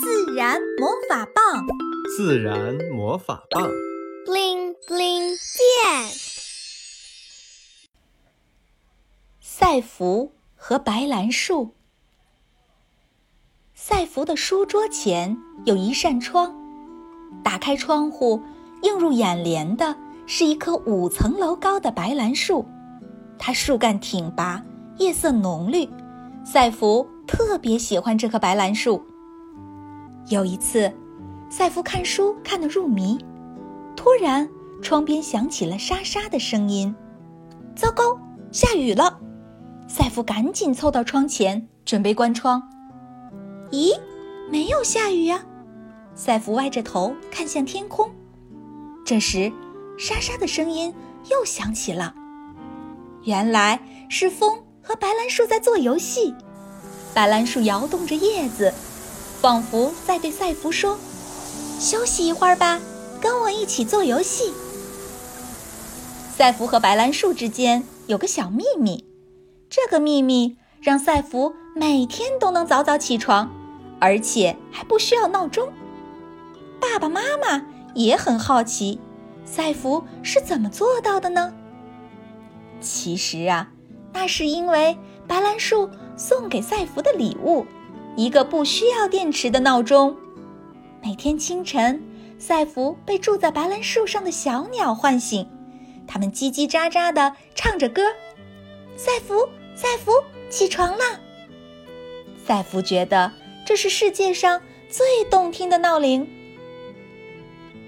[0.00, 1.66] 自然魔法棒，
[2.16, 3.68] 自然魔法棒
[4.26, 6.10] ，bling bling 变。
[9.40, 11.74] 赛弗和白兰树。
[13.74, 15.36] 赛弗的书桌前
[15.66, 16.54] 有一扇窗，
[17.44, 18.40] 打开窗户，
[18.82, 19.94] 映入眼帘的
[20.26, 22.64] 是一棵五层楼高的白兰树，
[23.38, 24.64] 它树干挺拔，
[24.98, 25.86] 叶色浓绿。
[26.46, 29.04] 赛弗特别喜欢这棵白兰树。
[30.32, 30.90] 有一次，
[31.50, 33.22] 赛弗看书看得入迷，
[33.94, 34.48] 突然
[34.80, 36.94] 窗边响起了沙沙的声音。
[37.76, 38.18] 糟糕，
[38.50, 39.20] 下雨了！
[39.86, 42.62] 赛弗赶紧凑到窗前，准备关窗。
[43.70, 43.92] 咦，
[44.50, 45.44] 没有下雨呀！
[46.14, 48.10] 赛弗歪着头看向天空。
[49.04, 49.52] 这时，
[49.98, 50.94] 沙沙的声音
[51.30, 52.14] 又响起了。
[53.24, 53.78] 原来
[54.08, 56.34] 是风和白兰树在做游戏。
[57.12, 58.72] 白兰树摇动着叶子。
[59.42, 60.96] 仿佛在对赛弗说
[61.80, 62.80] ：“休息一会儿吧，
[63.20, 64.52] 跟我一起做游戏。”
[66.38, 69.04] 赛弗和白兰树之间有个小秘密，
[69.68, 73.50] 这个秘密让赛弗每天都能早早起床，
[73.98, 75.68] 而且还不需要闹钟。
[76.80, 79.00] 爸爸妈妈也很好奇，
[79.44, 81.52] 赛弗是怎么做到的呢？
[82.80, 83.70] 其实啊，
[84.12, 84.96] 那是因为
[85.26, 87.66] 白兰树送给赛弗的礼物。
[88.16, 90.16] 一个不需要电池的闹钟。
[91.02, 92.02] 每天清晨，
[92.38, 95.48] 赛弗被住在白兰树上的小鸟唤醒，
[96.06, 98.02] 它们叽叽喳喳地唱着歌。
[98.96, 100.12] 赛弗，赛弗，
[100.50, 101.18] 起床啦！
[102.44, 103.32] 赛弗觉得
[103.64, 106.28] 这是世界上最动听的闹铃。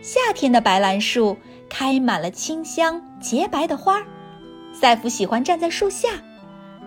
[0.01, 1.37] 夏天的白兰树
[1.69, 4.03] 开满了清香洁白的花，
[4.73, 6.09] 赛弗喜欢站在树下，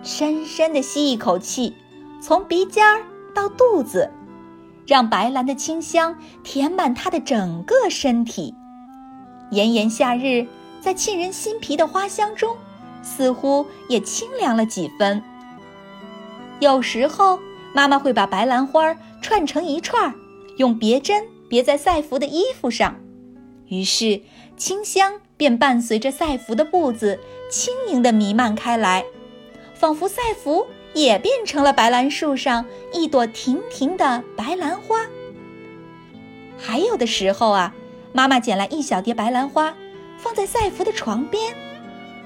[0.02, 1.74] 深深地吸一口气，
[2.20, 3.02] 从鼻尖儿。
[3.38, 4.10] 到肚子，
[4.84, 8.52] 让白兰的清香填满他的整个身体。
[9.52, 10.44] 炎炎夏日，
[10.80, 12.56] 在沁人心脾的花香中，
[13.00, 15.22] 似乎也清凉了几分。
[16.58, 17.38] 有时候，
[17.72, 20.12] 妈妈会把白兰花串成一串，
[20.56, 22.96] 用别针别在赛弗的衣服上，
[23.68, 24.20] 于是
[24.56, 29.04] 清香便伴随着赛弗的步子轻盈地弥漫开来，
[29.74, 30.66] 仿佛赛弗。
[30.98, 35.06] 也变成了白兰树上一朵亭亭的白兰花。
[36.58, 37.72] 还有的时候啊，
[38.12, 39.72] 妈妈捡来一小碟白兰花，
[40.16, 41.54] 放在赛弗的床边，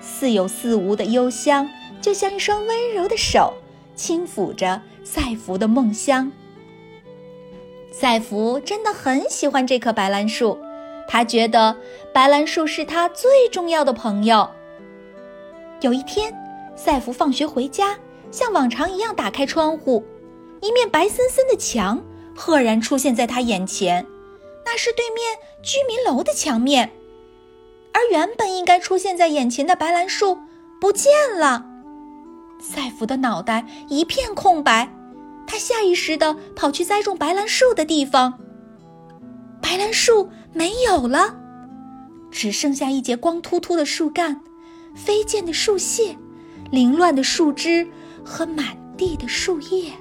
[0.01, 1.69] 似有似无的幽香，
[2.01, 3.53] 就像一双温柔的手
[3.95, 6.33] 轻抚着赛弗的梦乡。
[7.93, 10.59] 赛弗真的很喜欢这棵白兰树，
[11.07, 11.77] 他觉得
[12.15, 14.49] 白兰树是他最重要的朋友。
[15.83, 16.35] 有一天，
[16.75, 17.99] 赛弗放学回家。
[18.33, 20.03] 像往常一样打开窗户，
[20.63, 22.03] 一面白森森的墙
[22.35, 24.07] 赫然出现在他眼前，
[24.65, 26.91] 那是对面居民楼的墙面，
[27.93, 30.39] 而原本应该出现在眼前的白兰树
[30.81, 31.67] 不见了。
[32.59, 34.89] 赛弗的脑袋一片空白，
[35.47, 38.41] 他下意识地跑去栽种白兰树的地方，
[39.61, 41.37] 白兰树没有了，
[42.31, 44.41] 只剩下一截光秃秃的树干，
[44.95, 46.17] 飞溅的树屑，
[46.71, 47.87] 凌乱的树枝。
[48.25, 49.93] 和满地的树叶，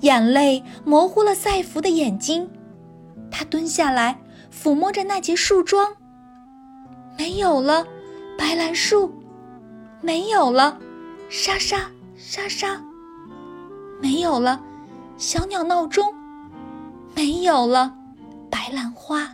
[0.00, 2.48] 眼泪模糊了赛弗的眼睛。
[3.30, 4.20] 他蹲下来，
[4.52, 5.94] 抚摸着那截树桩。
[7.18, 7.86] 没有了，
[8.38, 9.12] 白兰树，
[10.00, 10.78] 没有了，
[11.28, 12.80] 沙沙沙沙，
[14.00, 14.60] 没有了，
[15.16, 16.12] 小鸟闹钟，
[17.14, 17.94] 没有了，
[18.50, 19.28] 白兰花。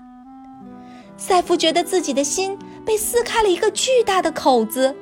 [1.17, 4.95] 赛弗觉得自己的心被撕开了一个巨大的口子。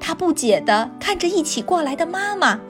[0.00, 2.60] 他不解地看着一起过来的妈妈。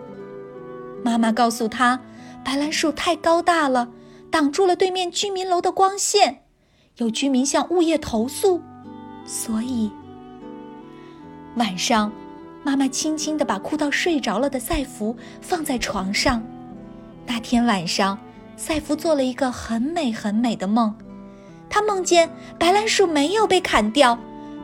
[1.04, 2.00] 妈妈告诉他，
[2.44, 3.88] 白兰树太高大了，
[4.30, 6.44] 挡住了对面居民楼的光线。
[6.96, 8.60] 有居民向物业投诉，
[9.24, 9.88] 所以
[11.54, 12.10] 晚上，
[12.64, 16.42] 妈妈轻轻地把哭到睡着了的赛弗放在床上。
[17.24, 18.18] 那天晚上，
[18.56, 20.92] 赛弗做了一个很美很美的梦，
[21.70, 22.28] 他梦见
[22.58, 24.18] 白兰树没有被砍掉。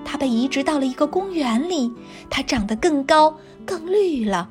[0.05, 1.93] 它被移植到了一个公园里，
[2.31, 4.49] 它长得更高、更绿了。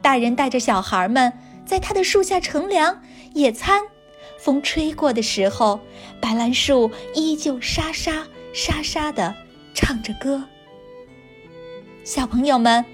[0.00, 1.32] 大人带着小孩们
[1.64, 3.00] 在它的树下乘凉、
[3.34, 3.80] 野餐。
[4.38, 5.78] 风吹过的时候，
[6.20, 9.34] 白兰树依旧沙沙沙沙地
[9.72, 10.42] 唱着歌。
[12.02, 12.84] 小朋友们，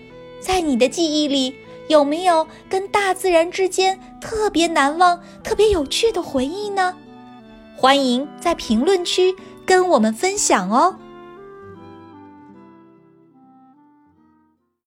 [0.40, 1.54] 在你的记忆里，
[1.88, 6.94] 有没有跟大自然之间特别难忘、特别有趣的回忆呢？
[7.74, 9.34] 欢迎在评论区
[9.64, 10.96] 跟我们分享哦。